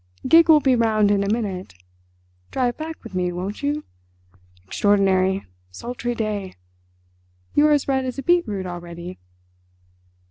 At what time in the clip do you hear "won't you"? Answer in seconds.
3.31-3.83